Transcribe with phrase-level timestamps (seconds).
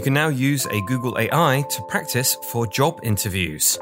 [0.00, 3.78] you can now use a Google AI to practice for job interviews.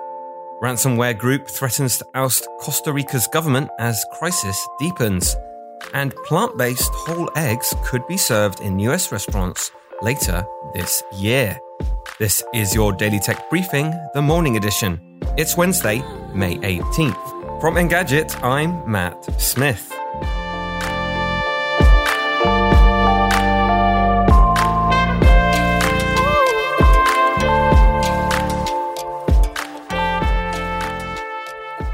[0.60, 5.36] Ransomware group threatens to oust Costa Rica's government as crisis deepens.
[5.94, 9.70] And plant based whole eggs could be served in US restaurants
[10.02, 10.44] later
[10.74, 11.56] this year.
[12.18, 15.00] This is your Daily Tech Briefing, the morning edition.
[15.36, 16.02] It's Wednesday,
[16.34, 17.60] May 18th.
[17.60, 19.97] From Engadget, I'm Matt Smith.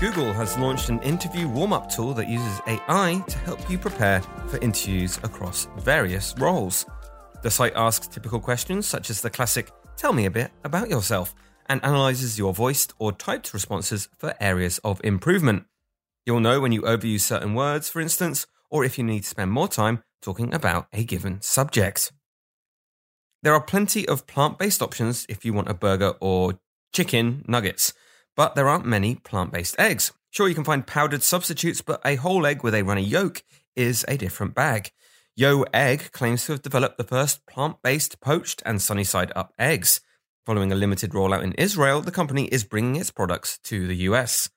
[0.04, 4.20] Google has launched an interview warm up tool that uses AI to help you prepare
[4.48, 6.84] for interviews across various roles.
[7.42, 11.34] The site asks typical questions such as the classic, Tell me a bit about yourself,
[11.70, 15.64] and analyzes your voiced or typed responses for areas of improvement.
[16.26, 19.52] You'll know when you overuse certain words, for instance, or if you need to spend
[19.52, 22.12] more time talking about a given subject.
[23.42, 26.60] There are plenty of plant based options if you want a burger or
[26.92, 27.94] chicken nuggets
[28.36, 30.12] but there aren't many plant based eggs.
[30.30, 33.42] Sure, you can find powdered substitutes, but a whole egg with a runny yolk
[33.76, 34.90] is a different bag.
[35.36, 39.52] Yo Egg claims to have developed the first plant based poached and sunny side up
[39.58, 40.00] eggs.
[40.46, 44.48] Following a limited rollout in Israel, the company is bringing its products to the US.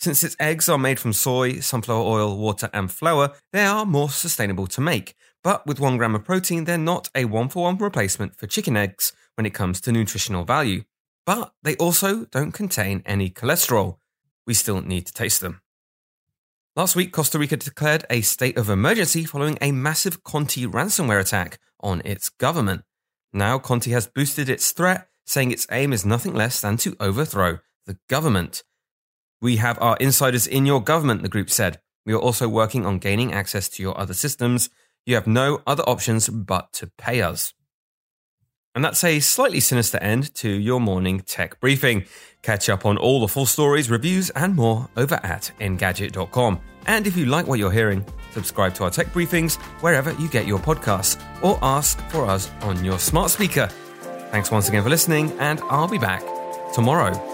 [0.00, 4.08] Since its eggs are made from soy, sunflower oil, water, and flour, they are more
[4.08, 5.14] sustainable to make.
[5.42, 8.76] But with one gram of protein, they're not a one for one replacement for chicken
[8.76, 10.84] eggs when it comes to nutritional value
[11.26, 13.96] but they also don't contain any cholesterol.
[14.46, 15.60] We still need to taste them.
[16.76, 21.58] Last week, Costa Rica declared a state of emergency following a massive Conti ransomware attack
[21.80, 22.82] on its government.
[23.32, 27.60] Now, Conti has boosted its threat, saying its aim is nothing less than to overthrow
[27.86, 28.64] the government.
[29.40, 31.80] We have our insiders in your government, the group said.
[32.04, 34.68] We are also working on gaining access to your other systems.
[35.06, 37.54] You have no other options but to pay us.
[38.74, 42.04] And that's a slightly sinister end to your morning tech briefing.
[42.42, 46.60] Catch up on all the full stories, reviews, and more over at engadget.com.
[46.86, 50.46] And if you like what you're hearing, subscribe to our tech briefings wherever you get
[50.46, 53.68] your podcasts or ask for us on your smart speaker.
[54.30, 56.22] Thanks once again for listening, and I'll be back
[56.74, 57.33] tomorrow.